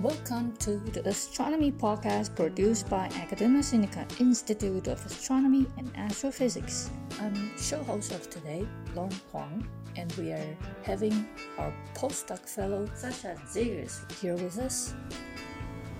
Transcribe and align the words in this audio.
Welcome 0.00 0.56
to 0.58 0.76
the 0.76 1.08
Astronomy 1.08 1.72
Podcast 1.72 2.36
produced 2.36 2.88
by 2.88 3.06
Academia 3.16 3.62
Sinica 3.62 4.06
Institute 4.20 4.86
of 4.86 5.04
Astronomy 5.04 5.66
and 5.76 5.90
Astrophysics. 5.96 6.90
I'm 7.20 7.58
show 7.58 7.82
host 7.82 8.12
of 8.12 8.30
today, 8.30 8.64
Lauren 8.94 9.10
Huang, 9.32 9.68
and 9.96 10.12
we 10.12 10.30
are 10.30 10.56
having 10.84 11.26
our 11.58 11.74
postdoc 11.96 12.48
fellow 12.48 12.86
Sascha 12.94 13.36
Zeegers 13.52 14.08
here 14.20 14.34
with 14.34 14.56
us. 14.58 14.94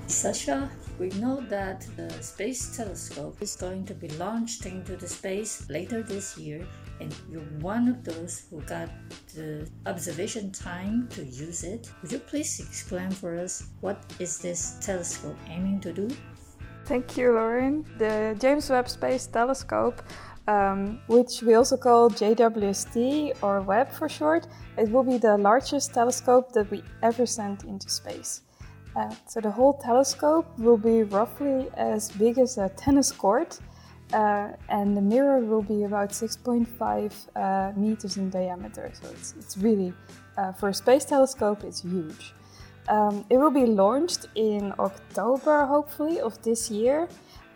Sascha, 0.07 0.71
we 1.01 1.09
know 1.21 1.41
that 1.49 1.85
the 1.97 2.09
Space 2.23 2.77
Telescope 2.77 3.43
is 3.43 3.57
going 3.57 3.85
to 3.87 3.95
be 3.95 4.11
launched 4.11 4.65
into 4.65 4.95
the 4.97 5.09
space 5.09 5.69
later 5.69 6.05
this 6.05 6.39
year, 6.39 6.65
and 7.01 7.15
you're 7.31 7.51
one 7.61 7.89
of 7.89 8.05
those 8.05 8.47
who 8.51 8.61
got 8.63 8.89
the 9.35 9.69
observation 9.87 10.51
time 10.51 11.09
to 11.11 11.25
use 11.25 11.65
it. 11.65 11.91
Would 12.03 12.13
you 12.13 12.19
please 12.19 12.61
explain 12.61 13.11
for 13.11 13.37
us 13.37 13.69
what 13.81 14.03
is 14.19 14.39
this 14.39 14.77
telescope 14.81 15.37
aiming 15.49 15.81
to 15.81 15.93
do? 15.93 16.09
Thank 16.85 17.17
you, 17.17 17.33
Lauren. 17.33 17.85
The 17.99 18.35
James 18.41 18.71
Webb 18.71 18.89
Space 18.89 19.27
Telescope, 19.27 20.03
um, 20.47 21.01
which 21.07 21.43
we 21.43 21.55
also 21.55 21.77
call 21.77 22.09
JWST 22.09 23.37
or 23.43 23.61
Webb 23.61 23.93
for 23.93 24.09
short, 24.09 24.47
it 24.79 24.91
will 24.91 25.05
be 25.05 25.19
the 25.19 25.37
largest 25.37 25.93
telescope 25.93 26.53
that 26.53 26.71
we 26.71 26.83
ever 27.03 27.27
sent 27.27 27.65
into 27.65 27.91
space. 27.91 28.41
Uh, 28.97 29.15
so 29.27 29.41
the 29.41 29.51
whole 29.51 29.75
telescope 29.75 30.47
will 30.59 30.79
be 30.79 31.03
roughly 31.03 31.69
as 31.77 32.11
big 32.13 32.39
as 32.39 32.57
a 32.59 32.71
tennis 32.71 33.13
court, 33.13 33.59
uh, 34.13 34.53
and 34.69 34.97
the 34.97 35.03
mirror 35.03 35.41
will 35.41 35.63
be 35.63 35.85
about 35.85 36.11
6.5 36.11 37.13
uh, 37.37 37.73
meters 37.79 38.17
in 38.17 38.31
diameter. 38.31 38.91
So 39.01 39.09
it's, 39.11 39.35
it's 39.39 39.57
really, 39.59 39.93
uh, 40.37 40.53
for 40.53 40.71
a 40.71 40.75
space 40.75 41.05
telescope, 41.05 41.63
it's 41.65 41.83
huge. 41.83 42.33
Um, 42.89 43.25
it 43.29 43.37
will 43.37 43.51
be 43.51 43.67
launched 43.67 44.29
in 44.35 44.73
October, 44.79 45.67
hopefully, 45.67 46.21
of 46.21 46.41
this 46.43 46.71
year. 46.71 47.09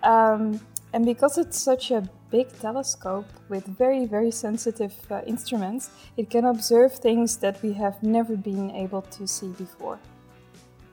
Um, 0.03 0.61
and 0.93 1.07
because 1.07 1.39
it's 1.39 1.59
such 1.59 1.91
a 1.91 2.07
big 2.31 2.53
telescope 2.61 3.27
with 3.49 3.65
very, 3.67 4.05
very 4.05 4.31
sensitive 4.31 4.95
uh, 5.11 5.23
instruments, 5.27 5.91
it 6.19 6.29
can 6.29 6.45
observe 6.45 6.93
things 6.93 7.39
that 7.39 7.63
we 7.63 7.73
have 7.73 8.03
never 8.03 8.37
been 8.37 8.71
able 8.73 9.03
to 9.03 9.27
see 9.27 9.49
before. 9.49 9.99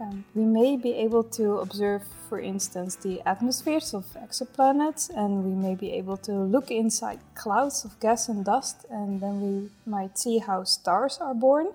Um, 0.01 0.23
we 0.33 0.43
may 0.43 0.77
be 0.77 0.93
able 0.93 1.23
to 1.23 1.57
observe, 1.57 2.03
for 2.29 2.39
instance, 2.39 2.95
the 2.95 3.21
atmospheres 3.25 3.93
of 3.93 4.05
exoplanets, 4.15 5.09
and 5.09 5.43
we 5.43 5.51
may 5.51 5.75
be 5.75 5.91
able 5.91 6.15
to 6.17 6.31
look 6.31 6.71
inside 6.71 7.19
clouds 7.35 7.83
of 7.83 7.99
gas 7.99 8.29
and 8.29 8.45
dust, 8.45 8.85
and 8.89 9.19
then 9.19 9.41
we 9.41 9.69
might 9.85 10.17
see 10.17 10.37
how 10.37 10.63
stars 10.63 11.17
are 11.19 11.33
born. 11.33 11.67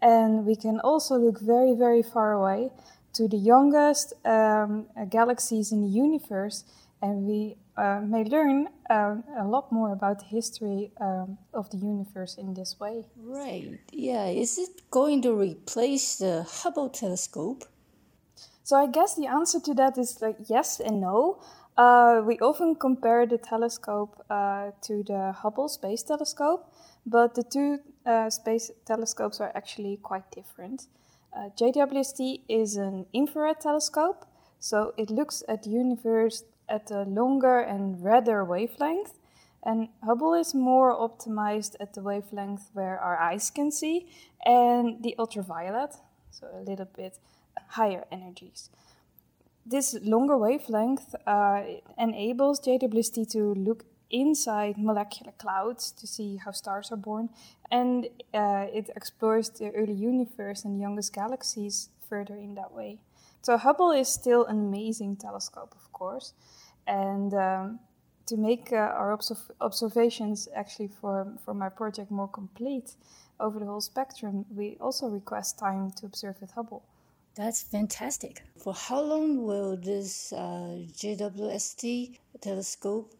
And 0.00 0.46
we 0.46 0.56
can 0.56 0.80
also 0.80 1.16
look 1.16 1.40
very, 1.40 1.74
very 1.74 2.02
far 2.02 2.32
away 2.32 2.70
to 3.14 3.28
the 3.28 3.36
youngest 3.36 4.14
um, 4.24 4.86
galaxies 5.10 5.70
in 5.70 5.82
the 5.82 5.88
universe, 5.88 6.64
and 7.02 7.26
we 7.26 7.56
uh, 7.78 8.00
may 8.00 8.24
learn 8.24 8.68
uh, 8.90 9.16
a 9.38 9.44
lot 9.44 9.70
more 9.70 9.92
about 9.92 10.18
the 10.18 10.24
history 10.24 10.90
um, 11.00 11.38
of 11.54 11.70
the 11.70 11.76
universe 11.76 12.36
in 12.36 12.54
this 12.54 12.80
way. 12.80 13.04
Right. 13.16 13.78
Yeah. 13.92 14.26
Is 14.26 14.58
it 14.58 14.90
going 14.90 15.22
to 15.22 15.32
replace 15.32 16.16
the 16.16 16.42
Hubble 16.42 16.88
telescope? 16.88 17.64
So 18.64 18.76
I 18.76 18.86
guess 18.86 19.14
the 19.14 19.26
answer 19.26 19.60
to 19.60 19.74
that 19.74 19.96
is 19.96 20.20
like 20.20 20.36
yes 20.48 20.80
and 20.80 21.00
no. 21.00 21.40
Uh, 21.76 22.20
we 22.26 22.38
often 22.40 22.74
compare 22.74 23.24
the 23.24 23.38
telescope 23.38 24.20
uh, 24.28 24.72
to 24.82 25.04
the 25.04 25.32
Hubble 25.32 25.68
Space 25.68 26.02
Telescope, 26.02 26.72
but 27.06 27.36
the 27.36 27.44
two 27.44 27.78
uh, 28.04 28.28
space 28.28 28.72
telescopes 28.84 29.40
are 29.40 29.52
actually 29.54 29.96
quite 30.02 30.28
different. 30.32 30.88
Uh, 31.32 31.50
JWST 31.56 32.40
is 32.48 32.76
an 32.76 33.06
infrared 33.12 33.60
telescope, 33.60 34.26
so 34.58 34.92
it 34.96 35.08
looks 35.08 35.44
at 35.48 35.62
the 35.62 35.70
universe 35.70 36.42
at 36.68 36.90
a 36.90 37.02
longer 37.02 37.60
and 37.60 38.02
redder 38.02 38.44
wavelength, 38.44 39.14
and 39.62 39.88
Hubble 40.04 40.34
is 40.34 40.54
more 40.54 40.94
optimized 40.94 41.76
at 41.80 41.94
the 41.94 42.00
wavelength 42.02 42.70
where 42.72 42.98
our 42.98 43.18
eyes 43.18 43.50
can 43.50 43.70
see, 43.70 44.08
and 44.44 45.02
the 45.02 45.14
ultraviolet, 45.18 45.96
so 46.30 46.46
a 46.54 46.62
little 46.62 46.88
bit 46.96 47.18
higher 47.68 48.04
energies. 48.12 48.70
This 49.66 49.96
longer 50.02 50.38
wavelength 50.38 51.14
uh, 51.26 51.62
enables 51.98 52.60
JWST 52.60 53.30
to 53.32 53.54
look 53.54 53.84
inside 54.10 54.78
molecular 54.78 55.32
clouds 55.32 55.92
to 55.92 56.06
see 56.06 56.36
how 56.36 56.52
stars 56.52 56.90
are 56.90 56.96
born, 56.96 57.28
and 57.70 58.06
uh, 58.32 58.66
it 58.72 58.90
explores 58.96 59.50
the 59.50 59.70
early 59.72 59.92
universe 59.92 60.64
and 60.64 60.80
youngest 60.80 61.12
galaxies 61.12 61.90
further 62.08 62.36
in 62.36 62.54
that 62.54 62.72
way. 62.72 63.00
So 63.42 63.56
Hubble 63.56 63.92
is 63.92 64.08
still 64.08 64.44
an 64.46 64.58
amazing 64.58 65.16
telescope, 65.16 65.74
of 65.76 65.92
course, 65.92 66.34
and 66.86 67.32
um, 67.34 67.78
to 68.26 68.36
make 68.36 68.72
uh, 68.72 68.76
our 68.76 69.12
observ- 69.12 69.50
observations 69.60 70.48
actually 70.54 70.88
for, 71.00 71.32
for 71.44 71.54
my 71.54 71.68
project 71.68 72.10
more 72.10 72.28
complete 72.28 72.92
over 73.40 73.58
the 73.58 73.66
whole 73.66 73.80
spectrum, 73.80 74.44
we 74.54 74.76
also 74.80 75.06
request 75.06 75.58
time 75.58 75.90
to 75.92 76.06
observe 76.06 76.36
with 76.40 76.50
Hubble. 76.52 76.82
That's 77.34 77.62
fantastic. 77.62 78.42
For 78.56 78.74
how 78.74 79.00
long 79.00 79.44
will 79.44 79.76
this 79.76 80.32
uh, 80.32 80.82
JWST 80.92 82.18
telescope 82.40 83.14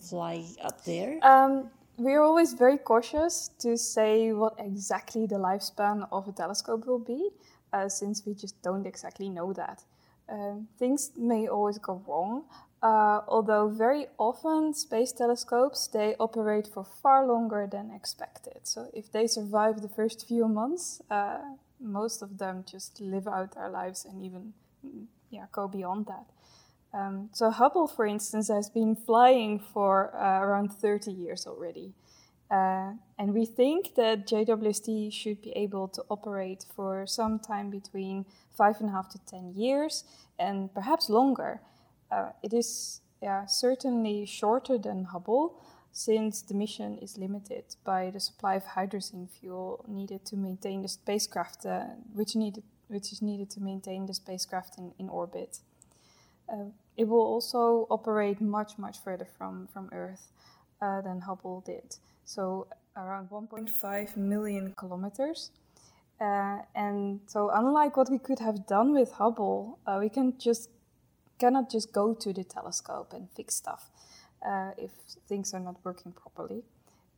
fly 0.00 0.44
up 0.62 0.84
there? 0.84 1.18
Um, 1.22 1.70
we're 1.98 2.22
always 2.22 2.52
very 2.54 2.78
cautious 2.78 3.50
to 3.60 3.76
say 3.76 4.32
what 4.32 4.54
exactly 4.58 5.26
the 5.26 5.36
lifespan 5.36 6.08
of 6.10 6.26
a 6.26 6.32
telescope 6.32 6.86
will 6.86 6.98
be, 6.98 7.30
uh, 7.72 7.88
since 7.88 8.24
we 8.26 8.34
just 8.34 8.60
don't 8.62 8.86
exactly 8.86 9.28
know 9.28 9.52
that. 9.52 9.84
Um, 10.28 10.68
things 10.78 11.10
may 11.16 11.48
always 11.48 11.78
go 11.78 12.02
wrong, 12.06 12.44
uh, 12.82 13.20
although 13.28 13.68
very 13.68 14.06
often 14.18 14.72
space 14.74 15.12
telescopes 15.12 15.88
they 15.88 16.14
operate 16.18 16.66
for 16.66 16.84
far 16.84 17.26
longer 17.26 17.68
than 17.70 17.90
expected. 17.90 18.60
So 18.62 18.88
if 18.94 19.10
they 19.12 19.26
survive 19.26 19.82
the 19.82 19.88
first 19.88 20.26
few 20.26 20.48
months, 20.48 21.02
uh, 21.10 21.38
most 21.80 22.22
of 22.22 22.38
them 22.38 22.64
just 22.70 23.00
live 23.00 23.26
out 23.26 23.54
their 23.54 23.68
lives 23.68 24.04
and 24.04 24.24
even 24.24 24.52
yeah 25.30 25.46
go 25.52 25.68
beyond 25.68 26.06
that. 26.06 26.26
Um, 26.94 27.30
so 27.32 27.50
Hubble, 27.50 27.86
for 27.88 28.06
instance, 28.06 28.48
has 28.48 28.68
been 28.68 28.94
flying 28.94 29.58
for 29.58 30.14
uh, 30.14 30.40
around 30.40 30.72
30 30.72 31.10
years 31.10 31.46
already. 31.46 31.94
Uh, 32.52 32.92
and 33.18 33.32
we 33.32 33.46
think 33.46 33.94
that 33.94 34.26
JWST 34.26 35.10
should 35.10 35.40
be 35.40 35.52
able 35.52 35.88
to 35.88 36.04
operate 36.10 36.66
for 36.76 37.06
some 37.06 37.38
time 37.38 37.70
between 37.70 38.26
five 38.54 38.78
and 38.80 38.90
a 38.90 38.92
half 38.92 39.08
to 39.08 39.18
10 39.24 39.54
years 39.56 40.04
and 40.38 40.72
perhaps 40.74 41.08
longer. 41.08 41.62
Uh, 42.10 42.28
it 42.42 42.52
is 42.52 43.00
yeah, 43.22 43.46
certainly 43.46 44.26
shorter 44.26 44.76
than 44.76 45.04
Hubble 45.04 45.62
since 45.92 46.42
the 46.42 46.52
mission 46.52 46.98
is 46.98 47.16
limited 47.16 47.64
by 47.84 48.10
the 48.10 48.20
supply 48.20 48.56
of 48.56 48.64
hydrogen 48.64 49.28
fuel 49.40 49.82
needed 49.88 50.26
to 50.26 50.36
maintain 50.36 50.82
the 50.82 50.88
spacecraft, 50.88 51.64
uh, 51.64 51.84
which, 52.12 52.36
needed, 52.36 52.64
which 52.88 53.12
is 53.12 53.22
needed 53.22 53.48
to 53.50 53.60
maintain 53.60 54.04
the 54.04 54.14
spacecraft 54.14 54.76
in, 54.76 54.92
in 54.98 55.08
orbit. 55.08 55.60
Uh, 56.52 56.66
it 56.98 57.08
will 57.08 57.22
also 57.22 57.86
operate 57.88 58.42
much, 58.42 58.76
much 58.76 59.02
further 59.02 59.26
from, 59.38 59.68
from 59.72 59.88
Earth 59.92 60.32
uh, 60.82 61.00
than 61.00 61.20
Hubble 61.20 61.62
did. 61.64 61.96
So 62.24 62.66
around 62.96 63.30
1.5 63.30 64.16
million 64.16 64.74
kilometers. 64.76 65.50
Uh, 66.20 66.58
and 66.74 67.20
so, 67.26 67.50
unlike 67.52 67.96
what 67.96 68.10
we 68.10 68.18
could 68.18 68.38
have 68.38 68.66
done 68.66 68.92
with 68.92 69.10
Hubble, 69.12 69.78
uh, 69.86 69.98
we 70.00 70.08
can 70.08 70.34
just 70.38 70.70
cannot 71.38 71.68
just 71.70 71.92
go 71.92 72.14
to 72.14 72.32
the 72.32 72.44
telescope 72.44 73.12
and 73.12 73.28
fix 73.34 73.56
stuff 73.56 73.90
uh, 74.46 74.70
if 74.78 74.92
things 75.26 75.52
are 75.54 75.60
not 75.60 75.76
working 75.82 76.12
properly. 76.12 76.62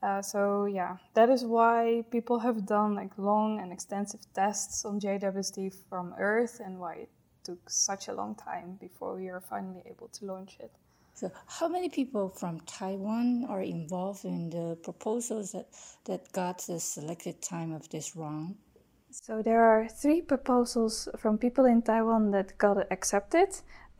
Uh, 0.02 0.22
so 0.22 0.64
yeah, 0.64 0.96
that 1.14 1.28
is 1.28 1.44
why 1.44 2.04
people 2.10 2.38
have 2.38 2.66
done 2.66 2.94
like 2.94 3.12
long 3.18 3.60
and 3.60 3.72
extensive 3.72 4.20
tests 4.34 4.84
on 4.84 5.00
JWST 5.00 5.74
from 5.88 6.14
Earth, 6.18 6.60
and 6.64 6.78
why 6.78 6.94
it 6.94 7.10
took 7.42 7.68
such 7.68 8.08
a 8.08 8.14
long 8.14 8.34
time 8.34 8.78
before 8.80 9.14
we 9.16 9.28
are 9.28 9.40
finally 9.40 9.82
able 9.86 10.08
to 10.08 10.24
launch 10.24 10.56
it. 10.60 10.72
So, 11.14 11.30
how 11.46 11.68
many 11.68 11.88
people 11.88 12.28
from 12.28 12.58
Taiwan 12.66 13.46
are 13.48 13.62
involved 13.62 14.24
in 14.24 14.50
the 14.50 14.76
proposals 14.82 15.52
that, 15.52 15.68
that 16.06 16.32
got 16.32 16.58
the 16.66 16.80
selected 16.80 17.40
time 17.40 17.72
of 17.72 17.88
this 17.88 18.16
round? 18.16 18.56
So, 19.10 19.40
there 19.40 19.62
are 19.62 19.86
three 19.88 20.22
proposals 20.22 21.08
from 21.16 21.38
people 21.38 21.66
in 21.66 21.82
Taiwan 21.82 22.32
that 22.32 22.58
got 22.58 22.90
accepted. 22.90 23.48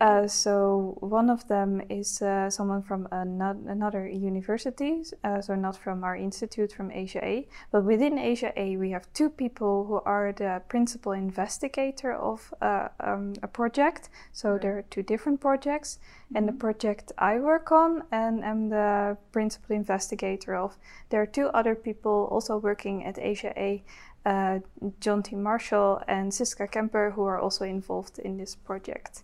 Uh, 0.01 0.27
so 0.27 0.97
one 0.99 1.31
of 1.31 1.47
them 1.47 1.81
is 1.89 2.21
uh, 2.21 2.51
someone 2.51 2.83
from 2.83 3.07
another 3.13 4.09
university, 4.09 5.05
uh, 5.23 5.41
so 5.41 5.55
not 5.55 5.77
from 5.77 6.03
our 6.03 6.17
institute, 6.17 6.73
from 6.73 6.91
ASIAA. 6.91 7.47
But 7.71 7.85
within 7.85 8.17
ASIAA, 8.17 8.77
we 8.77 8.91
have 8.91 9.11
two 9.13 9.31
people 9.31 9.85
who 9.85 10.01
are 10.05 10.33
the 10.33 10.63
principal 10.69 11.13
investigator 11.13 12.13
of 12.13 12.53
uh, 12.61 12.89
um, 12.99 13.35
a 13.45 13.47
project. 13.47 14.11
So 14.33 14.51
right. 14.51 14.63
there 14.63 14.79
are 14.79 14.85
two 14.91 15.05
different 15.05 15.41
projects, 15.41 15.99
mm-hmm. 15.99 16.37
and 16.39 16.49
the 16.49 16.53
mm-hmm. 16.53 16.59
project 16.59 17.13
I 17.17 17.39
work 17.39 17.71
on 17.71 18.03
and 18.11 18.45
am 18.45 18.71
the 18.71 19.17
principal 19.31 19.77
investigator 19.77 20.57
of. 20.57 20.77
There 21.11 21.23
are 21.23 21.27
two 21.27 21.47
other 21.55 21.77
people 21.77 22.29
also 22.33 22.59
working 22.59 23.05
at 23.05 23.17
ASIAA. 23.17 23.83
uh, 24.27 24.59
Jonathan 25.01 25.43
Marshall 25.43 26.03
and 26.09 26.33
Ciska 26.33 26.67
Kemper, 26.67 27.13
who 27.15 27.25
are 27.25 27.39
also 27.39 27.65
involved 27.65 28.19
in 28.19 28.39
this 28.39 28.55
project 28.55 29.23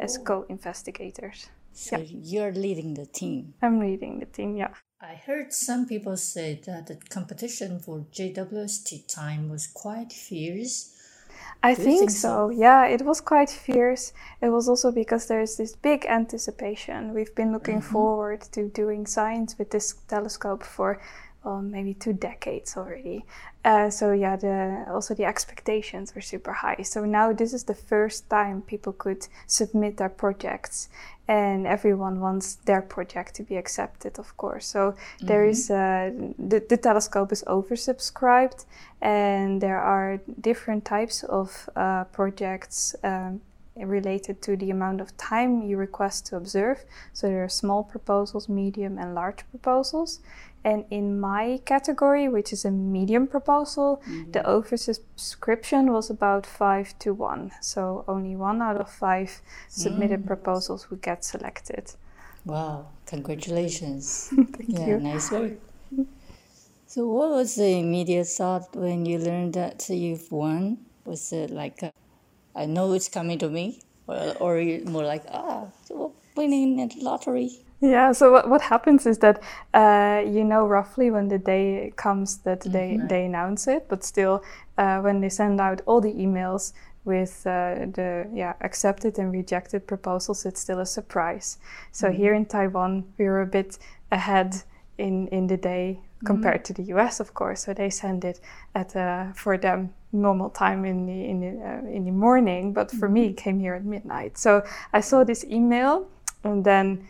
as 0.00 0.18
oh. 0.18 0.24
co 0.24 0.46
investigators. 0.48 1.48
So 1.72 1.98
yeah. 1.98 2.04
you're 2.22 2.52
leading 2.52 2.94
the 2.94 3.06
team? 3.06 3.54
I'm 3.62 3.78
leading 3.78 4.18
the 4.18 4.26
team, 4.26 4.56
yeah. 4.56 4.74
I 5.00 5.14
heard 5.14 5.52
some 5.52 5.86
people 5.86 6.16
say 6.16 6.60
that 6.66 6.86
the 6.88 6.96
competition 7.08 7.78
for 7.78 8.04
JWST 8.12 9.12
time 9.12 9.48
was 9.48 9.66
quite 9.66 10.12
fierce. 10.12 10.94
I 11.62 11.74
think, 11.74 11.98
think 12.00 12.10
so. 12.10 12.18
so. 12.18 12.50
Yeah, 12.50 12.86
it 12.86 13.02
was 13.02 13.20
quite 13.20 13.50
fierce. 13.50 14.12
It 14.42 14.50
was 14.50 14.68
also 14.68 14.92
because 14.92 15.26
there's 15.26 15.56
this 15.56 15.74
big 15.74 16.04
anticipation. 16.06 17.14
We've 17.14 17.34
been 17.34 17.52
looking 17.52 17.80
mm-hmm. 17.80 17.92
forward 17.92 18.42
to 18.52 18.68
doing 18.68 19.06
science 19.06 19.56
with 19.58 19.70
this 19.70 19.94
telescope 20.08 20.62
for 20.62 21.00
well, 21.44 21.62
maybe 21.62 21.94
two 21.94 22.12
decades 22.12 22.76
already. 22.76 23.24
Uh, 23.64 23.90
so 23.90 24.12
yeah, 24.12 24.36
the 24.36 24.84
also 24.90 25.14
the 25.14 25.24
expectations 25.24 26.14
were 26.14 26.20
super 26.20 26.52
high. 26.52 26.82
So 26.82 27.04
now 27.04 27.32
this 27.32 27.52
is 27.52 27.64
the 27.64 27.74
first 27.74 28.28
time 28.28 28.62
people 28.62 28.92
could 28.92 29.26
submit 29.46 29.96
their 29.96 30.08
projects, 30.08 30.88
and 31.28 31.66
everyone 31.66 32.20
wants 32.20 32.56
their 32.64 32.82
project 32.82 33.34
to 33.36 33.42
be 33.42 33.56
accepted, 33.56 34.18
of 34.18 34.36
course. 34.36 34.66
So 34.66 34.92
mm-hmm. 34.92 35.26
there 35.26 35.46
is 35.46 35.70
uh, 35.70 36.10
the 36.38 36.64
the 36.68 36.76
telescope 36.76 37.32
is 37.32 37.44
oversubscribed, 37.46 38.64
and 39.00 39.60
there 39.60 39.80
are 39.80 40.20
different 40.40 40.84
types 40.84 41.22
of 41.24 41.68
uh, 41.76 42.04
projects. 42.04 42.94
Um, 43.02 43.40
related 43.76 44.42
to 44.42 44.56
the 44.56 44.70
amount 44.70 45.00
of 45.00 45.16
time 45.16 45.62
you 45.62 45.76
request 45.76 46.26
to 46.26 46.36
observe. 46.36 46.84
So 47.12 47.28
there 47.28 47.44
are 47.44 47.48
small 47.48 47.82
proposals, 47.82 48.48
medium, 48.48 48.98
and 48.98 49.14
large 49.14 49.48
proposals. 49.50 50.20
And 50.62 50.84
in 50.90 51.18
my 51.18 51.60
category, 51.64 52.28
which 52.28 52.52
is 52.52 52.64
a 52.64 52.70
medium 52.70 53.26
proposal, 53.26 54.02
mm-hmm. 54.06 54.32
the 54.32 54.40
oversubscription 54.40 55.90
was 55.92 56.10
about 56.10 56.44
five 56.44 56.98
to 56.98 57.14
one. 57.14 57.52
So 57.62 58.04
only 58.06 58.36
one 58.36 58.60
out 58.60 58.76
of 58.76 58.90
five 58.90 59.40
submitted 59.68 60.22
mm. 60.24 60.26
proposals 60.26 60.90
would 60.90 61.00
get 61.00 61.24
selected. 61.24 61.94
Wow, 62.44 62.88
congratulations. 63.06 64.28
Thank 64.34 64.68
yeah, 64.68 64.86
you. 64.86 65.00
nice 65.00 65.30
work. 65.30 65.52
So, 66.86 67.06
what 67.06 67.30
was 67.30 67.54
the 67.54 67.78
immediate 67.78 68.26
thought 68.26 68.74
when 68.74 69.06
you 69.06 69.18
learned 69.18 69.54
that 69.54 69.88
you've 69.88 70.32
won? 70.32 70.78
Was 71.04 71.32
it 71.32 71.50
like, 71.50 71.82
a, 71.82 71.92
I 72.56 72.66
know 72.66 72.92
it's 72.94 73.08
coming 73.08 73.38
to 73.38 73.48
me, 73.48 73.82
or, 74.08 74.34
or 74.40 74.60
more 74.86 75.04
like, 75.04 75.24
ah, 75.30 75.66
winning 76.34 76.76
the 76.76 76.92
lottery? 77.00 77.60
Yeah, 77.80 78.12
so 78.12 78.30
what, 78.30 78.48
what 78.48 78.60
happens 78.60 79.06
is 79.06 79.18
that 79.18 79.42
uh, 79.72 80.22
you 80.26 80.44
know 80.44 80.66
roughly 80.66 81.10
when 81.10 81.28
the 81.28 81.38
day 81.38 81.92
comes 81.96 82.38
that 82.38 82.60
they, 82.60 82.96
mm-hmm. 82.96 83.06
they 83.08 83.24
announce 83.24 83.66
it, 83.68 83.86
but 83.88 84.04
still, 84.04 84.44
uh, 84.76 85.00
when 85.00 85.20
they 85.20 85.30
send 85.30 85.60
out 85.60 85.80
all 85.86 86.00
the 86.00 86.12
emails 86.12 86.74
with 87.04 87.46
uh, 87.46 87.86
the 87.94 88.28
yeah 88.34 88.52
accepted 88.60 89.18
and 89.18 89.32
rejected 89.32 89.86
proposals, 89.86 90.44
it's 90.44 90.60
still 90.60 90.80
a 90.80 90.86
surprise. 90.86 91.56
So 91.90 92.08
mm-hmm. 92.08 92.16
here 92.16 92.34
in 92.34 92.44
Taiwan, 92.44 93.04
we 93.16 93.24
were 93.24 93.40
a 93.40 93.46
bit 93.46 93.78
ahead 94.12 94.62
in, 94.98 95.28
in 95.28 95.46
the 95.46 95.56
day 95.56 96.00
compared 96.26 96.64
mm-hmm. 96.64 96.74
to 96.74 96.82
the 96.82 96.98
US, 96.98 97.18
of 97.18 97.32
course. 97.32 97.64
So 97.64 97.72
they 97.72 97.88
send 97.88 98.26
it 98.26 98.40
at 98.74 98.94
uh, 98.94 99.32
for 99.32 99.56
them 99.56 99.94
normal 100.12 100.50
time 100.50 100.84
in 100.84 101.06
the 101.06 101.24
in 101.24 101.40
the, 101.40 101.66
uh, 101.66 101.96
in 101.96 102.04
the 102.04 102.10
morning, 102.10 102.74
but 102.74 102.90
for 102.90 103.08
me, 103.08 103.22
it 103.22 103.28
mm-hmm. 103.28 103.36
came 103.36 103.60
here 103.60 103.74
at 103.74 103.84
midnight. 103.86 104.36
So 104.36 104.62
I 104.92 105.00
saw 105.00 105.24
this 105.24 105.44
email, 105.44 106.06
and 106.44 106.62
then 106.62 107.08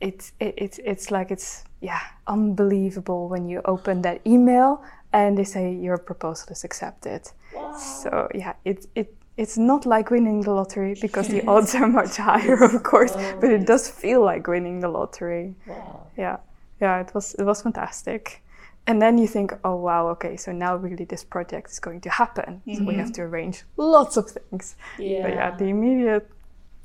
it's 0.00 0.32
it, 0.40 0.54
it's 0.56 0.78
it's 0.84 1.10
like 1.10 1.30
it's 1.30 1.64
yeah 1.80 2.00
unbelievable 2.26 3.28
when 3.28 3.48
you 3.48 3.60
open 3.64 4.02
that 4.02 4.20
email 4.26 4.82
and 5.12 5.38
they 5.38 5.44
say 5.44 5.72
your 5.72 5.98
proposal 5.98 6.48
is 6.50 6.64
accepted. 6.64 7.30
Wow. 7.54 7.76
So 7.76 8.28
yeah, 8.34 8.54
it 8.64 8.86
it 8.94 9.14
it's 9.36 9.58
not 9.58 9.86
like 9.86 10.10
winning 10.10 10.42
the 10.42 10.52
lottery 10.52 10.94
because 11.00 11.28
the 11.28 11.44
odds 11.48 11.74
are 11.74 11.88
much 11.88 12.16
higher, 12.16 12.62
of 12.62 12.82
course, 12.82 13.12
oh, 13.16 13.38
but 13.40 13.50
it 13.50 13.66
does 13.66 13.88
feel 13.88 14.22
like 14.22 14.46
winning 14.46 14.80
the 14.80 14.88
lottery. 14.88 15.54
Wow. 15.66 16.06
Yeah, 16.16 16.36
yeah, 16.80 17.00
it 17.00 17.14
was 17.14 17.34
it 17.34 17.44
was 17.44 17.62
fantastic. 17.62 18.42
And 18.86 19.00
then 19.00 19.16
you 19.16 19.26
think, 19.26 19.52
oh 19.64 19.76
wow, 19.76 20.08
okay, 20.08 20.36
so 20.36 20.52
now 20.52 20.76
really 20.76 21.06
this 21.06 21.24
project 21.24 21.70
is 21.70 21.78
going 21.78 22.02
to 22.02 22.10
happen. 22.10 22.60
Mm-hmm. 22.66 22.74
So 22.74 22.84
we 22.84 22.94
have 22.96 23.06
mm-hmm. 23.06 23.12
to 23.14 23.22
arrange 23.22 23.64
lots 23.76 24.18
of 24.18 24.30
things. 24.30 24.76
Yeah. 24.98 25.22
But 25.22 25.34
yeah, 25.34 25.56
the 25.56 25.64
immediate 25.64 26.30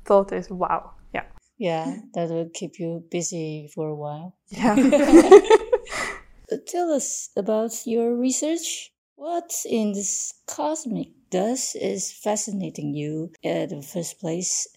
thought 0.05 0.31
is, 0.31 0.49
wow, 0.49 0.91
yeah, 1.59 1.97
that 2.13 2.29
will 2.29 2.49
keep 2.53 2.79
you 2.79 3.03
busy 3.11 3.69
for 3.75 3.89
a 3.89 3.95
while. 3.95 4.35
Yeah. 4.49 4.75
Tell 6.65 6.91
us 6.91 7.29
about 7.37 7.85
your 7.85 8.15
research. 8.15 8.91
What 9.15 9.51
in 9.69 9.91
this 9.93 10.33
cosmic 10.47 11.09
dust 11.29 11.75
is 11.75 12.11
fascinating 12.11 12.95
you 12.95 13.33
at 13.43 13.69
the 13.69 13.83
first 13.83 14.19
place? 14.19 14.67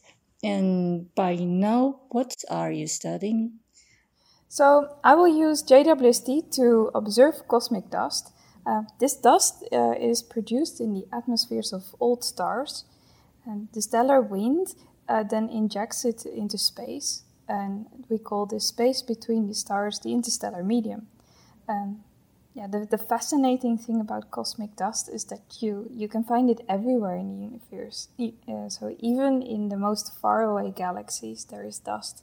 And 0.43 1.15
by 1.15 1.37
now, 1.37 2.01
what 2.11 2.35
are 2.51 2.71
you 2.73 2.87
studying? 2.89 3.61
So, 4.49 4.97
I 5.03 5.15
will 5.15 5.29
use 5.29 5.63
JWST 5.63 6.51
to 6.57 6.91
observe 6.95 7.49
cosmic 7.49 7.89
dust. 7.89 8.33
Uh, 8.67 8.83
this 9.01 9.17
dust 9.17 9.65
uh, 9.73 9.93
is 9.93 10.23
produced 10.23 10.81
in 10.81 10.93
the 10.93 11.07
atmospheres 11.11 11.73
of 11.73 11.95
old 12.01 12.23
stars, 12.23 12.85
and 13.47 13.69
the 13.73 13.81
stellar 13.81 14.21
wind 14.21 14.75
uh, 15.09 15.23
then 15.23 15.49
injects 15.49 16.05
it 16.05 16.25
into 16.27 16.59
space. 16.59 17.23
And 17.49 17.87
we 18.09 18.19
call 18.19 18.47
this 18.47 18.67
space 18.67 19.03
between 19.03 19.49
the 19.49 19.55
stars 19.55 19.99
the 19.99 20.13
interstellar 20.13 20.63
medium. 20.63 21.09
Um, 21.69 22.05
yeah, 22.55 22.67
the, 22.67 22.87
the 22.87 22.99
fascinating 22.99 23.79
thing 23.79 24.01
about 24.01 24.31
cosmic 24.31 24.77
dust 24.77 25.09
is 25.09 25.25
that 25.27 25.41
you, 25.61 25.89
you 25.91 26.07
can 26.07 26.23
find 26.23 26.51
it 26.51 26.61
everywhere 26.69 27.17
in 27.17 27.29
the 27.31 27.45
universe. 27.45 28.09
Uh, 28.21 28.69
so 28.69 28.95
even 29.01 29.43
in 29.43 29.71
the 29.71 29.77
most 29.77 30.13
faraway 30.21 30.71
galaxies, 30.71 31.47
there 31.47 31.65
is 31.65 31.79
dust. 31.79 32.23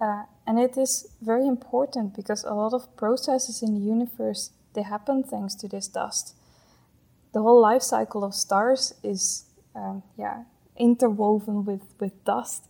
Uh, 0.00 0.24
and 0.46 0.58
it 0.58 0.76
is 0.76 1.08
very 1.22 1.46
important 1.46 2.14
because 2.14 2.44
a 2.44 2.54
lot 2.54 2.72
of 2.72 2.94
processes 2.96 3.62
in 3.62 3.74
the 3.74 3.80
universe 3.80 4.50
they 4.74 4.82
happen 4.82 5.22
thanks 5.22 5.54
to 5.54 5.68
this 5.68 5.88
dust. 5.88 6.34
The 7.32 7.42
whole 7.42 7.60
life 7.60 7.82
cycle 7.82 8.24
of 8.24 8.34
stars 8.34 8.94
is 9.02 9.44
um, 9.74 10.02
yeah 10.18 10.44
interwoven 10.78 11.64
with, 11.64 11.82
with 11.98 12.24
dust. 12.24 12.64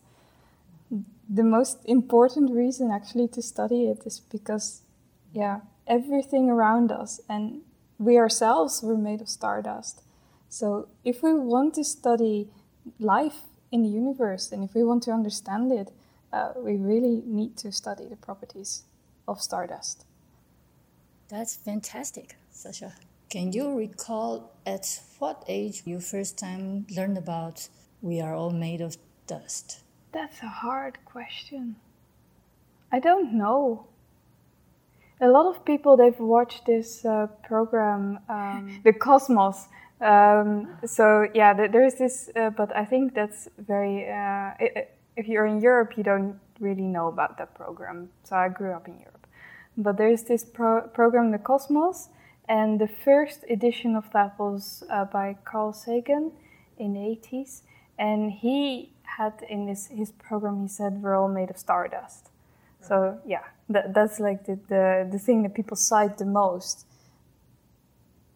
The 1.28 1.42
most 1.42 1.78
important 1.84 2.52
reason 2.52 2.90
actually 2.90 3.28
to 3.28 3.42
study 3.42 3.86
it 3.86 4.02
is 4.06 4.20
because, 4.20 4.82
yeah, 5.32 5.60
everything 5.86 6.48
around 6.50 6.92
us 6.92 7.20
and 7.28 7.62
we 7.98 8.16
ourselves 8.16 8.82
were 8.82 8.96
made 8.96 9.20
of 9.20 9.28
stardust. 9.28 10.02
So 10.48 10.88
if 11.04 11.22
we 11.22 11.34
want 11.34 11.74
to 11.74 11.84
study 11.84 12.48
life 12.98 13.42
in 13.72 13.82
the 13.82 13.88
universe 13.88 14.52
and 14.52 14.62
if 14.62 14.74
we 14.74 14.84
want 14.84 15.02
to 15.04 15.10
understand 15.10 15.72
it, 15.72 15.90
uh, 16.32 16.52
we 16.56 16.76
really 16.76 17.22
need 17.26 17.56
to 17.58 17.72
study 17.72 18.06
the 18.08 18.16
properties 18.16 18.84
of 19.26 19.40
stardust. 19.40 20.04
That's 21.28 21.56
fantastic, 21.56 22.36
Sascha. 22.52 22.92
Can 23.28 23.52
you 23.52 23.76
recall 23.76 24.52
at 24.64 25.00
what 25.18 25.44
age 25.48 25.82
you 25.84 25.98
first 25.98 26.38
time 26.38 26.86
learned 26.94 27.18
about 27.18 27.68
we 28.06 28.20
are 28.20 28.34
all 28.34 28.50
made 28.50 28.80
of 28.80 28.96
dust? 29.26 29.80
That's 30.12 30.40
a 30.42 30.48
hard 30.48 30.98
question. 31.04 31.76
I 32.92 33.00
don't 33.00 33.34
know. 33.34 33.86
A 35.20 35.28
lot 35.28 35.46
of 35.46 35.64
people 35.64 35.96
they've 35.96 36.18
watched 36.20 36.66
this 36.66 37.04
uh, 37.04 37.26
program, 37.42 38.20
um, 38.28 38.80
The 38.84 38.92
Cosmos. 38.92 39.66
Um, 40.00 40.76
so 40.86 41.26
yeah, 41.34 41.54
there's 41.54 41.94
this, 41.94 42.30
uh, 42.36 42.50
but 42.50 42.74
I 42.76 42.84
think 42.84 43.14
that's 43.14 43.48
very. 43.58 44.08
Uh, 44.08 44.52
if 45.16 45.26
you're 45.26 45.46
in 45.46 45.60
Europe, 45.60 45.96
you 45.96 46.04
don't 46.04 46.38
really 46.60 46.88
know 46.96 47.08
about 47.08 47.38
that 47.38 47.54
program. 47.54 48.10
So 48.24 48.36
I 48.36 48.48
grew 48.50 48.72
up 48.72 48.86
in 48.86 48.98
Europe, 48.98 49.26
but 49.76 49.96
there's 49.96 50.24
this 50.24 50.44
pro- 50.44 50.86
program, 50.88 51.30
The 51.32 51.38
Cosmos, 51.38 52.10
and 52.46 52.78
the 52.78 52.88
first 52.88 53.44
edition 53.48 53.96
of 53.96 54.12
that 54.12 54.38
was 54.38 54.84
uh, 54.90 55.06
by 55.06 55.36
Carl 55.44 55.72
Sagan 55.72 56.32
in 56.78 56.92
the 56.92 57.00
80s 57.00 57.62
and 57.98 58.32
he 58.32 58.90
had 59.16 59.32
in 59.48 59.66
this 59.66 59.86
his 59.88 60.12
program 60.12 60.62
he 60.62 60.68
said 60.68 61.02
we're 61.02 61.16
all 61.16 61.28
made 61.28 61.50
of 61.50 61.58
stardust. 61.58 62.30
So 62.80 63.18
yeah 63.26 63.44
that, 63.68 63.94
that's 63.94 64.20
like 64.20 64.46
the, 64.46 64.58
the 64.68 65.08
the 65.10 65.18
thing 65.18 65.42
that 65.42 65.54
people 65.54 65.76
cite 65.76 66.18
the 66.18 66.24
most. 66.24 66.86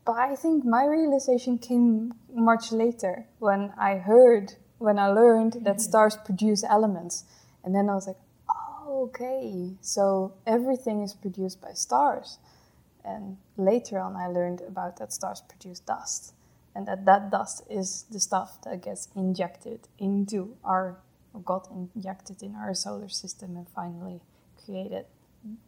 But 0.04 0.16
i 0.16 0.34
think 0.34 0.64
my 0.64 0.84
realization 0.86 1.58
came 1.58 2.14
much 2.32 2.72
later 2.72 3.26
when 3.38 3.72
i 3.78 3.96
heard 3.96 4.54
when 4.78 4.98
i 4.98 5.08
learned 5.08 5.52
that 5.52 5.76
mm-hmm. 5.76 5.78
stars 5.78 6.16
produce 6.24 6.64
elements. 6.64 7.24
And 7.62 7.74
then 7.74 7.90
i 7.90 7.94
was 7.94 8.06
like 8.06 8.20
oh 8.48 9.04
okay 9.08 9.74
so 9.80 10.32
everything 10.46 11.02
is 11.02 11.14
produced 11.14 11.60
by 11.60 11.72
stars. 11.72 12.38
And 13.04 13.36
later 13.56 13.98
on 13.98 14.16
i 14.16 14.26
learned 14.26 14.62
about 14.62 14.96
that 14.98 15.12
stars 15.12 15.42
produce 15.48 15.80
dust 15.80 16.34
and 16.80 16.88
that 16.88 17.04
that 17.04 17.30
dust 17.30 17.62
is 17.68 18.06
the 18.10 18.18
stuff 18.18 18.58
that 18.62 18.82
gets 18.82 19.08
injected 19.14 19.80
into 19.98 20.56
our 20.64 20.98
got 21.44 21.68
injected 21.70 22.42
in 22.42 22.56
our 22.56 22.74
solar 22.74 23.08
system 23.08 23.56
and 23.56 23.68
finally 23.68 24.20
created 24.64 25.04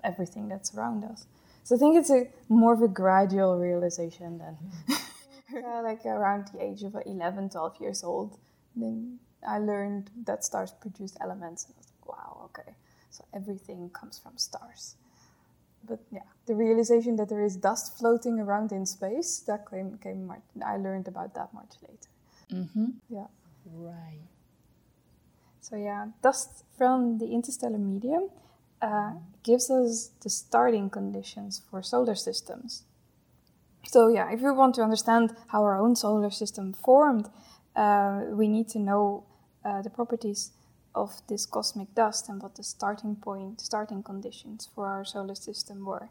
everything 0.02 0.48
that's 0.48 0.74
around 0.74 1.04
us 1.04 1.26
So 1.64 1.76
I 1.76 1.78
think 1.78 1.96
it's 1.96 2.10
a 2.10 2.26
more 2.48 2.72
of 2.74 2.82
a 2.82 2.88
gradual 2.88 3.58
realization 3.58 4.38
than 4.38 4.56
uh, 5.64 5.82
like 5.82 6.04
around 6.04 6.48
the 6.52 6.62
age 6.62 6.82
of 6.82 6.96
11, 7.06 7.50
12 7.50 7.80
years 7.80 8.02
old. 8.02 8.38
Then 8.74 9.20
I 9.46 9.58
learned 9.58 10.10
that 10.26 10.44
stars 10.44 10.72
produce 10.72 11.14
elements, 11.20 11.66
and 11.66 11.74
I 11.76 11.78
was 11.78 11.92
like, 11.94 12.08
wow, 12.08 12.50
okay, 12.50 12.74
so 13.10 13.24
everything 13.32 13.90
comes 13.90 14.18
from 14.18 14.38
stars. 14.38 14.96
But 15.86 16.00
yeah, 16.10 16.26
the 16.46 16.54
realization 16.54 17.16
that 17.16 17.28
there 17.28 17.42
is 17.42 17.56
dust 17.56 17.98
floating 17.98 18.38
around 18.38 18.72
in 18.72 18.86
space 18.86 19.42
that 19.46 19.68
came 19.70 19.98
came 19.98 20.26
much. 20.26 20.42
I 20.64 20.76
learned 20.76 21.08
about 21.08 21.34
that 21.34 21.52
much 21.52 21.74
later. 21.82 22.10
Mm-hmm. 22.52 22.86
Yeah. 23.08 23.26
Right. 23.66 24.28
So 25.60 25.76
yeah, 25.76 26.08
dust 26.22 26.64
from 26.76 27.18
the 27.18 27.26
interstellar 27.26 27.78
medium 27.78 28.30
uh, 28.80 29.12
gives 29.42 29.70
us 29.70 30.10
the 30.22 30.28
starting 30.28 30.90
conditions 30.90 31.62
for 31.70 31.82
solar 31.82 32.16
systems. 32.16 32.84
So 33.86 34.08
yeah, 34.08 34.30
if 34.32 34.40
we 34.40 34.50
want 34.50 34.74
to 34.76 34.82
understand 34.82 35.34
how 35.48 35.62
our 35.62 35.78
own 35.78 35.96
solar 35.96 36.30
system 36.30 36.72
formed, 36.72 37.28
uh, 37.76 38.22
we 38.30 38.48
need 38.48 38.68
to 38.70 38.78
know 38.78 39.24
uh, 39.64 39.82
the 39.82 39.90
properties 39.90 40.50
of 40.94 41.10
this 41.28 41.46
cosmic 41.46 41.94
dust 41.94 42.28
and 42.28 42.42
what 42.42 42.54
the 42.56 42.62
starting 42.62 43.16
point, 43.16 43.60
starting 43.60 44.02
conditions 44.02 44.68
for 44.74 44.86
our 44.86 45.04
solar 45.04 45.34
system 45.34 45.84
were. 45.84 46.08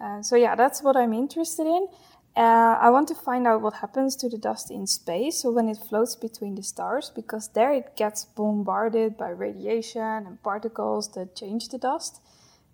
Uh, 0.00 0.22
so 0.22 0.36
yeah, 0.36 0.54
that's 0.54 0.82
what 0.82 0.96
I'm 0.96 1.12
interested 1.12 1.66
in. 1.66 1.88
Uh, 2.36 2.78
I 2.80 2.90
want 2.90 3.08
to 3.08 3.14
find 3.14 3.46
out 3.48 3.62
what 3.62 3.74
happens 3.74 4.14
to 4.16 4.28
the 4.28 4.38
dust 4.38 4.70
in 4.70 4.86
space, 4.86 5.42
so 5.42 5.50
when 5.50 5.68
it 5.68 5.76
floats 5.76 6.14
between 6.14 6.54
the 6.54 6.62
stars, 6.62 7.10
because 7.12 7.48
there 7.48 7.72
it 7.72 7.96
gets 7.96 8.24
bombarded 8.24 9.16
by 9.16 9.30
radiation 9.30 10.00
and 10.02 10.40
particles 10.42 11.12
that 11.14 11.34
change 11.34 11.68
the 11.68 11.78
dust. 11.78 12.20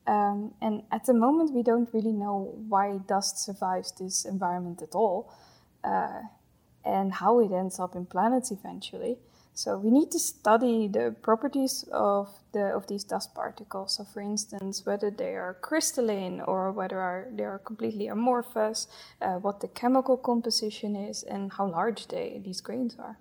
Um, 0.06 0.52
and 0.60 0.82
at 0.92 1.06
the 1.06 1.14
moment, 1.14 1.54
we 1.54 1.62
don't 1.62 1.88
really 1.94 2.12
know 2.12 2.54
why 2.68 2.98
dust 3.08 3.38
survives 3.42 3.92
this 3.92 4.26
environment 4.26 4.82
at 4.82 4.94
all, 4.94 5.32
uh, 5.82 6.20
and 6.84 7.14
how 7.14 7.40
it 7.40 7.50
ends 7.50 7.80
up 7.80 7.96
in 7.96 8.04
planets 8.04 8.50
eventually. 8.50 9.16
So 9.56 9.78
we 9.78 9.92
need 9.92 10.11
to 10.11 10.18
study 10.18 10.88
the 10.88 11.14
properties 11.23 11.84
of 11.92 12.28
the 12.52 12.75
of 12.75 12.88
these 12.88 13.04
dust 13.04 13.34
particles. 13.37 13.96
So, 13.96 14.04
for 14.04 14.20
instance, 14.20 14.84
whether 14.84 15.11
they 15.11 15.37
are 15.37 15.56
crystalline 15.61 16.40
or 16.40 16.73
whether 16.73 16.99
are, 16.99 17.28
they 17.32 17.44
are 17.44 17.61
completely 17.61 18.08
amorphous, 18.08 18.88
uh, 19.23 19.34
what 19.34 19.61
the 19.61 19.68
chemical 19.68 20.16
composition 20.16 20.96
is, 20.96 21.23
and 21.23 21.52
how 21.52 21.68
large 21.68 22.08
they 22.08 22.40
these 22.44 22.61
grains 22.61 22.96
are. 22.99 23.16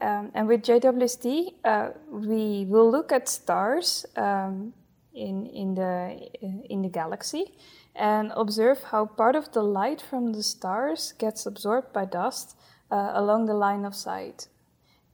Um, 0.00 0.32
and 0.34 0.48
with 0.48 0.62
JWST, 0.62 1.54
uh, 1.64 1.90
we 2.10 2.66
will 2.68 2.90
look 2.90 3.12
at 3.12 3.28
stars 3.28 4.04
um, 4.16 4.74
in 5.14 5.46
in 5.46 5.76
the 5.76 6.28
in 6.68 6.82
the 6.82 6.88
galaxy 6.88 7.54
and 7.94 8.32
observe 8.34 8.82
how 8.90 9.06
part 9.06 9.36
of 9.36 9.52
the 9.52 9.62
light 9.62 10.02
from 10.02 10.32
the 10.32 10.42
stars 10.42 11.12
gets 11.18 11.46
absorbed 11.46 11.92
by 11.92 12.04
dust 12.04 12.56
uh, 12.90 13.12
along 13.14 13.46
the 13.46 13.54
line 13.54 13.84
of 13.84 13.94
sight 13.94 14.48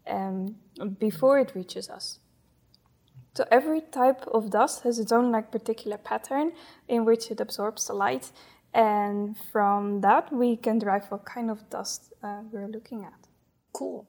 um, 0.06 0.56
before 0.98 1.38
it 1.38 1.54
reaches 1.54 1.88
us. 1.88 2.18
So 3.34 3.44
every 3.50 3.80
type 3.80 4.26
of 4.26 4.50
dust 4.50 4.82
has 4.82 4.98
its 4.98 5.12
own 5.12 5.30
like 5.30 5.52
particular 5.52 5.98
pattern 5.98 6.52
in 6.88 7.04
which 7.04 7.30
it 7.30 7.40
absorbs 7.40 7.86
the 7.86 7.94
light, 7.94 8.32
and 8.74 9.36
from 9.52 10.00
that 10.00 10.32
we 10.32 10.56
can 10.56 10.78
derive 10.78 11.06
what 11.10 11.24
kind 11.24 11.50
of 11.50 11.68
dust 11.70 12.12
uh, 12.22 12.42
we're 12.50 12.68
looking 12.68 13.04
at. 13.04 13.28
Cool. 13.72 14.06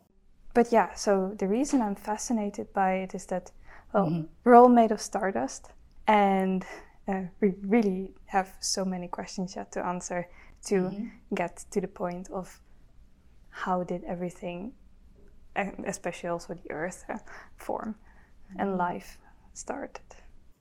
But 0.54 0.72
yeah, 0.72 0.94
so 0.96 1.36
the 1.38 1.48
reason 1.48 1.82
I'm 1.82 1.96
fascinated 1.96 2.74
by 2.74 2.94
it 2.96 3.16
is 3.16 3.26
that 3.28 3.52
well, 3.94 4.08
mm-hmm. 4.08 4.28
we're 4.44 4.56
all 4.56 4.70
made 4.70 4.92
of 4.92 5.02
stardust, 5.02 5.70
and 6.08 6.66
uh, 7.08 7.24
we 7.42 7.54
really 7.62 8.14
have 8.26 8.56
so 8.60 8.84
many 8.84 9.08
questions 9.08 9.56
yet 9.56 9.72
to 9.74 9.86
answer 9.86 10.28
to 10.66 10.76
mm-hmm. 10.76 11.36
get 11.36 11.66
to 11.72 11.82
the 11.82 11.88
point 11.88 12.30
of 12.32 12.60
how 13.50 13.84
did 13.84 14.04
everything 14.06 14.74
especially 15.56 16.30
also 16.30 16.54
the 16.54 16.72
earth 16.72 17.06
uh, 17.10 17.18
form 17.58 17.96
and 18.58 18.70
mm-hmm. 18.70 18.80
life 18.80 19.18
started. 19.54 20.02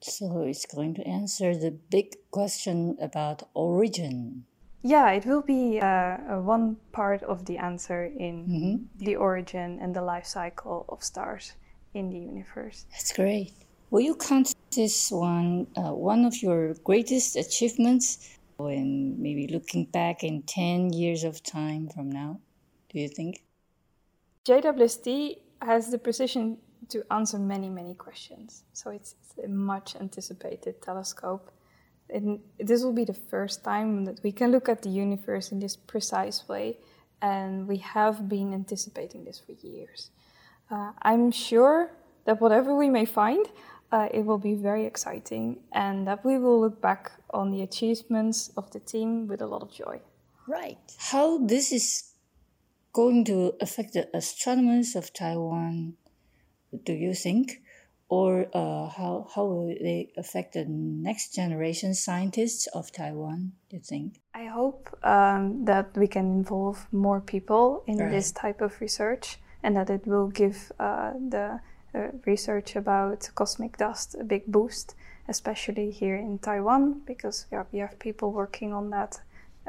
So 0.00 0.42
it's 0.42 0.66
going 0.66 0.94
to 0.94 1.06
answer 1.06 1.54
the 1.54 1.70
big 1.70 2.16
question 2.30 2.96
about 3.00 3.42
origin. 3.54 4.44
Yeah, 4.82 5.10
it 5.10 5.26
will 5.26 5.42
be 5.42 5.78
uh, 5.78 6.16
one 6.40 6.76
part 6.92 7.22
of 7.22 7.44
the 7.44 7.58
answer 7.58 8.04
in 8.06 8.46
mm-hmm. 8.46 9.04
the 9.04 9.16
origin 9.16 9.78
and 9.82 9.94
the 9.94 10.00
life 10.00 10.24
cycle 10.24 10.86
of 10.88 11.04
stars 11.04 11.52
in 11.92 12.08
the 12.08 12.18
universe. 12.18 12.86
That's 12.90 13.12
great. 13.12 13.52
Will 13.90 14.00
you 14.00 14.14
count 14.14 14.54
this 14.74 15.10
one 15.10 15.66
uh, 15.76 15.92
one 15.92 16.24
of 16.24 16.40
your 16.42 16.74
greatest 16.84 17.36
achievements 17.36 18.38
when 18.56 19.20
maybe 19.20 19.48
looking 19.48 19.84
back 19.86 20.22
in 20.22 20.42
10 20.42 20.92
years 20.92 21.24
of 21.24 21.42
time 21.42 21.88
from 21.88 22.08
now? 22.08 22.40
Do 22.90 23.00
you 23.00 23.08
think? 23.08 23.42
JWST 24.46 25.38
has 25.62 25.90
the 25.90 25.98
precision 25.98 26.58
to 26.88 27.04
answer 27.12 27.38
many, 27.38 27.68
many 27.68 27.94
questions. 27.94 28.64
So 28.72 28.90
it's, 28.90 29.14
it's 29.22 29.44
a 29.44 29.48
much 29.48 29.96
anticipated 29.96 30.82
telescope. 30.82 31.50
And 32.08 32.40
this 32.58 32.82
will 32.82 32.92
be 32.92 33.04
the 33.04 33.14
first 33.14 33.62
time 33.62 34.04
that 34.06 34.20
we 34.22 34.32
can 34.32 34.50
look 34.50 34.68
at 34.68 34.82
the 34.82 34.88
universe 34.88 35.52
in 35.52 35.60
this 35.60 35.76
precise 35.76 36.48
way. 36.48 36.78
And 37.22 37.68
we 37.68 37.76
have 37.78 38.28
been 38.28 38.52
anticipating 38.54 39.24
this 39.24 39.38
for 39.38 39.52
years. 39.52 40.10
Uh, 40.70 40.92
I'm 41.02 41.30
sure 41.30 41.90
that 42.24 42.40
whatever 42.40 42.74
we 42.74 42.88
may 42.88 43.04
find, 43.04 43.46
uh, 43.92 44.08
it 44.12 44.24
will 44.24 44.38
be 44.38 44.54
very 44.54 44.86
exciting 44.86 45.60
and 45.72 46.06
that 46.06 46.24
we 46.24 46.38
will 46.38 46.60
look 46.60 46.80
back 46.80 47.12
on 47.30 47.50
the 47.50 47.62
achievements 47.62 48.50
of 48.56 48.70
the 48.70 48.80
team 48.80 49.26
with 49.26 49.42
a 49.42 49.46
lot 49.46 49.62
of 49.62 49.70
joy. 49.72 50.00
Right. 50.46 50.78
How 50.98 51.38
this 51.38 51.72
is 51.72 52.09
going 52.92 53.24
to 53.26 53.54
affect 53.60 53.92
the 53.92 54.08
astronomers 54.14 54.96
of 54.96 55.12
Taiwan, 55.12 55.94
do 56.84 56.92
you 56.92 57.14
think? 57.14 57.62
Or 58.08 58.46
uh, 58.52 58.88
how, 58.88 59.28
how 59.32 59.44
will 59.44 59.68
they 59.68 60.10
affect 60.16 60.54
the 60.54 60.64
next 60.64 61.32
generation 61.34 61.94
scientists 61.94 62.66
of 62.74 62.90
Taiwan, 62.90 63.52
do 63.68 63.76
you 63.76 63.82
think? 63.82 64.20
I 64.34 64.46
hope 64.46 64.90
um, 65.04 65.64
that 65.64 65.96
we 65.96 66.08
can 66.08 66.26
involve 66.26 66.88
more 66.90 67.20
people 67.20 67.84
in 67.86 67.98
right. 67.98 68.10
this 68.10 68.32
type 68.32 68.60
of 68.60 68.80
research 68.80 69.38
and 69.62 69.76
that 69.76 69.90
it 69.90 70.06
will 70.06 70.26
give 70.26 70.72
uh, 70.80 71.12
the 71.28 71.60
uh, 71.94 72.08
research 72.26 72.74
about 72.76 73.28
cosmic 73.34 73.76
dust 73.76 74.16
a 74.18 74.24
big 74.24 74.46
boost, 74.46 74.96
especially 75.28 75.90
here 75.90 76.16
in 76.16 76.38
Taiwan, 76.38 77.02
because 77.06 77.46
yeah, 77.52 77.64
we 77.72 77.78
have 77.78 77.98
people 77.98 78.32
working 78.32 78.72
on 78.72 78.90
that 78.90 79.20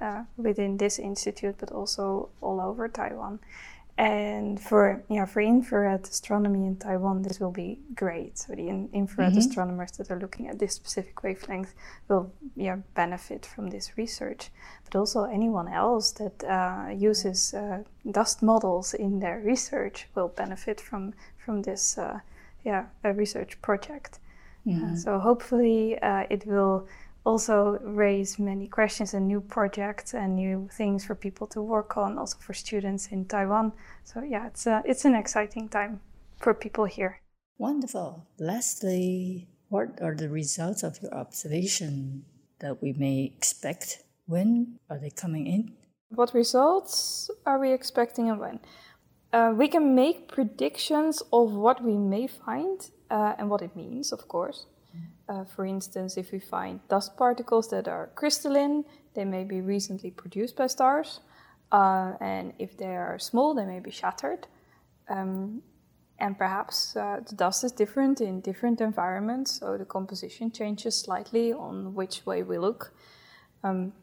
uh, 0.02 0.24
within 0.38 0.78
this 0.78 1.00
institute, 1.00 1.56
but 1.60 1.72
also 1.72 2.30
all 2.42 2.60
over 2.60 2.88
Taiwan. 2.88 3.40
And 3.98 4.60
for 4.60 5.04
yeah, 5.10 5.26
for 5.26 5.42
infrared 5.42 6.06
astronomy 6.06 6.66
in 6.66 6.78
Taiwan, 6.78 7.22
this 7.22 7.40
will 7.40 7.52
be 7.52 7.78
great. 7.94 8.38
So 8.38 8.56
the 8.56 8.68
in- 8.68 8.90
infrared 8.94 9.32
mm-hmm. 9.32 9.40
astronomers 9.40 9.92
that 9.98 10.10
are 10.10 10.20
looking 10.20 10.48
at 10.48 10.58
this 10.58 10.74
specific 10.74 11.22
wavelength 11.24 11.76
will 12.08 12.32
yeah 12.56 12.78
benefit 12.96 13.46
from 13.46 13.70
this 13.70 13.98
research. 13.98 14.50
But 14.86 14.96
also 14.98 15.26
anyone 15.26 15.68
else 15.68 16.12
that 16.14 16.44
uh, 16.44 16.90
uses 16.90 17.54
uh, 17.54 17.84
dust 18.10 18.42
models 18.42 18.94
in 18.94 19.20
their 19.20 19.40
research 19.40 20.08
will 20.16 20.30
benefit 20.30 20.82
from 20.82 21.14
from 21.38 21.62
this 21.62 21.98
uh, 21.98 22.22
yeah 22.64 22.86
research 23.04 23.62
project. 23.62 24.20
Mm-hmm. 24.66 24.96
so 24.96 25.18
hopefully 25.18 25.98
uh, 26.04 26.26
it 26.30 26.46
will 26.46 26.88
also 27.24 27.78
raise 27.84 28.40
many 28.40 28.68
questions 28.68 29.14
and 29.14 29.28
new 29.28 29.42
projects 29.42 30.14
and 30.14 30.36
new 30.36 30.70
things 30.72 31.06
for 31.06 31.16
people 31.16 31.48
to 31.48 31.62
work 31.62 31.98
on, 31.98 32.18
also 32.18 32.38
for 32.40 32.54
students 32.54 33.08
in 33.08 33.26
Taiwan. 33.26 33.74
So 34.04 34.24
yeah, 34.24 34.48
it's 34.48 34.66
a, 34.66 34.82
it's 34.86 35.06
an 35.06 35.16
exciting 35.16 35.70
time 35.70 36.02
for 36.38 36.54
people 36.54 36.86
here. 36.86 37.22
Wonderful. 37.58 38.26
Lastly, 38.40 39.48
what 39.70 40.02
are 40.02 40.16
the 40.16 40.30
results 40.30 40.84
of 40.84 41.00
your 41.02 41.14
observation 41.14 42.26
that 42.60 42.82
we 42.82 42.94
may 42.94 43.32
expect? 43.36 44.04
When 44.26 44.80
are 44.90 44.98
they 44.98 45.12
coming 45.12 45.48
in? 45.48 45.74
What 46.10 46.34
results 46.34 47.30
are 47.46 47.60
we 47.60 47.72
expecting 47.72 48.30
and 48.30 48.40
when? 48.40 48.60
Uh, 49.32 49.54
we 49.56 49.68
can 49.68 49.96
make 49.96 50.28
predictions 50.28 51.22
of 51.32 51.54
what 51.54 51.82
we 51.82 51.98
may 51.98 52.28
find 52.28 52.90
uh, 53.10 53.36
and 53.38 53.50
what 53.50 53.62
it 53.62 53.76
means, 53.76 54.12
of 54.12 54.28
course. 54.28 54.66
Uh, 55.30 55.46
for 55.46 55.66
instance, 55.66 56.18
if 56.18 56.32
we 56.32 56.40
find 56.40 56.80
dust 56.90 57.16
particles 57.16 57.70
that 57.70 57.88
are 57.88 58.12
crystalline, 58.16 58.84
they 59.14 59.26
may 59.26 59.44
be 59.44 59.62
recently 59.62 60.12
produced 60.12 60.56
by 60.56 60.68
stars. 60.68 61.22
Uh, 61.72 62.14
and 62.20 62.54
if 62.60 62.78
they 62.78 62.96
are 62.98 63.18
small, 63.18 63.54
they 63.54 63.66
may 63.66 63.80
be 63.80 63.92
shattered. 63.92 64.48
Um, 65.10 65.62
and 66.20 66.38
perhaps 66.38 66.96
uh, 66.96 67.22
the 67.28 67.36
dust 67.36 67.64
is 67.64 67.72
different 67.72 68.22
in 68.22 68.42
different 68.42 68.80
environments, 68.82 69.60
so 69.60 69.78
the 69.78 69.86
composition 69.86 70.52
changes 70.52 70.96
slightly 70.96 71.52
on 71.52 71.96
which 71.96 72.26
way 72.26 72.44
we 72.44 72.58
look. 72.60 72.94
Um, 73.64 73.94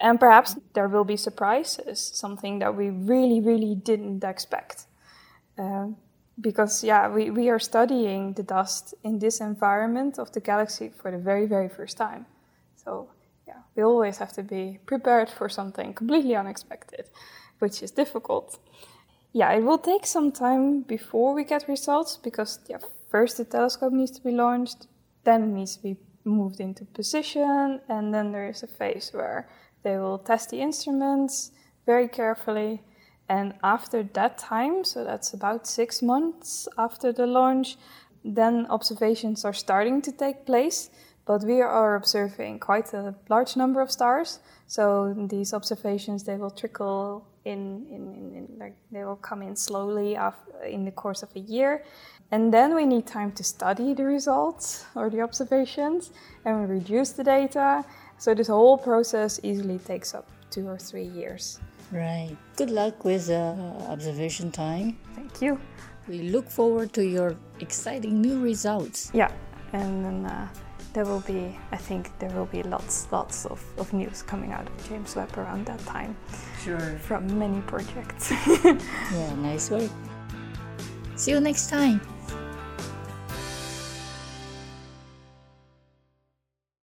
and 0.00 0.18
perhaps 0.18 0.56
there 0.72 0.88
will 0.88 1.04
be 1.04 1.16
surprises, 1.16 2.00
something 2.14 2.60
that 2.60 2.74
we 2.74 2.88
really, 2.88 3.40
really 3.40 3.74
didn't 3.74 4.24
expect. 4.24 4.86
Uh, 5.58 5.88
because 6.40 6.84
yeah 6.84 7.08
we, 7.08 7.30
we 7.30 7.48
are 7.50 7.58
studying 7.58 8.32
the 8.34 8.42
dust 8.42 8.94
in 9.04 9.18
this 9.18 9.40
environment 9.40 10.18
of 10.18 10.32
the 10.32 10.40
galaxy 10.40 10.90
for 10.96 11.10
the 11.10 11.18
very 11.18 11.46
very 11.46 11.68
first 11.68 11.96
time 11.96 12.26
So 12.84 13.10
yeah, 13.46 13.62
we 13.76 13.82
always 13.82 14.18
have 14.18 14.32
to 14.34 14.42
be 14.42 14.78
prepared 14.86 15.28
for 15.28 15.48
something 15.48 15.94
completely 15.94 16.34
unexpected, 16.36 17.10
which 17.58 17.82
is 17.82 17.90
difficult. 17.90 18.58
Yeah, 19.32 19.52
it 19.52 19.62
will 19.62 19.78
take 19.78 20.06
some 20.06 20.32
time 20.32 20.82
before 20.82 21.34
we 21.34 21.44
get 21.44 21.68
results 21.68 22.16
because 22.16 22.60
yeah, 22.68 22.78
first 23.10 23.36
the 23.36 23.44
telescope 23.44 23.92
needs 23.92 24.12
to 24.12 24.22
be 24.22 24.32
launched, 24.32 24.86
then 25.24 25.42
it 25.42 25.46
needs 25.48 25.76
to 25.76 25.82
be 25.82 25.96
moved 26.24 26.60
into 26.60 26.84
position, 26.84 27.80
and 27.88 28.14
then 28.14 28.32
there 28.32 28.48
is 28.48 28.62
a 28.62 28.66
phase 28.66 29.10
where 29.12 29.48
they 29.82 29.96
will 29.96 30.18
test 30.18 30.50
the 30.50 30.60
instruments 30.60 31.52
very 31.86 32.08
carefully. 32.08 32.82
And 33.30 33.54
after 33.62 34.02
that 34.02 34.38
time, 34.38 34.82
so 34.82 35.04
that's 35.04 35.32
about 35.34 35.64
six 35.64 36.02
months 36.02 36.66
after 36.76 37.12
the 37.12 37.28
launch, 37.28 37.76
then 38.24 38.66
observations 38.68 39.44
are 39.44 39.52
starting 39.52 40.02
to 40.02 40.10
take 40.10 40.44
place. 40.44 40.90
But 41.26 41.44
we 41.44 41.60
are 41.60 41.94
observing 41.94 42.58
quite 42.58 42.92
a 42.92 43.14
large 43.28 43.56
number 43.56 43.80
of 43.80 43.92
stars. 43.92 44.40
So 44.66 45.14
these 45.30 45.54
observations 45.54 46.24
they 46.24 46.36
will 46.36 46.50
trickle 46.50 47.24
in, 47.44 47.86
in, 47.88 48.02
in, 48.18 48.34
in 48.34 48.58
like 48.58 48.74
they 48.90 49.04
will 49.04 49.22
come 49.28 49.42
in 49.42 49.54
slowly 49.54 50.18
in 50.68 50.84
the 50.84 50.90
course 50.90 51.22
of 51.22 51.28
a 51.36 51.40
year. 51.40 51.84
And 52.32 52.52
then 52.52 52.74
we 52.74 52.84
need 52.84 53.06
time 53.06 53.30
to 53.32 53.44
study 53.44 53.94
the 53.94 54.06
results 54.06 54.86
or 54.96 55.08
the 55.08 55.20
observations 55.20 56.10
and 56.44 56.68
reduce 56.68 57.12
the 57.12 57.22
data. 57.22 57.84
So 58.18 58.34
this 58.34 58.48
whole 58.48 58.76
process 58.76 59.38
easily 59.44 59.78
takes 59.78 60.14
up 60.14 60.26
two 60.50 60.66
or 60.66 60.78
three 60.78 61.06
years. 61.06 61.60
Right. 61.92 62.36
Good 62.56 62.70
luck 62.70 63.04
with 63.04 63.30
uh, 63.30 63.54
observation 63.88 64.50
time. 64.50 64.98
Thank 65.14 65.42
you. 65.42 65.60
We 66.08 66.22
look 66.30 66.48
forward 66.48 66.92
to 66.94 67.04
your 67.04 67.36
exciting 67.60 68.20
new 68.20 68.40
results. 68.40 69.10
Yeah, 69.14 69.30
and 69.72 70.04
then 70.04 70.26
uh, 70.26 70.48
there 70.92 71.04
will 71.04 71.20
be, 71.20 71.56
I 71.72 71.76
think, 71.76 72.16
there 72.18 72.30
will 72.30 72.46
be 72.46 72.62
lots, 72.62 73.10
lots 73.12 73.46
of, 73.46 73.64
of 73.78 73.92
news 73.92 74.22
coming 74.22 74.52
out 74.52 74.68
of 74.68 74.88
James 74.88 75.14
Webb 75.14 75.36
around 75.36 75.66
that 75.66 75.80
time. 75.80 76.16
Sure. 76.62 76.98
From 76.98 77.38
many 77.38 77.60
projects. 77.62 78.30
yeah, 78.64 79.34
nice 79.36 79.70
work. 79.70 79.90
See 81.16 81.32
you 81.32 81.40
next 81.40 81.68
time. 81.68 82.00